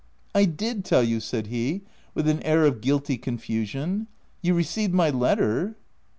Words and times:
"I 0.41 0.45
did 0.45 0.83
tell 0.83 1.03
you," 1.03 1.19
said 1.19 1.45
he, 1.45 1.83
with 2.15 2.27
an 2.27 2.41
air 2.41 2.65
of 2.65 2.81
guilty 2.81 3.19
confusion," 3.19 4.07
you 4.41 4.55
received 4.55 4.95
my 4.95 5.11
letter 5.11 5.75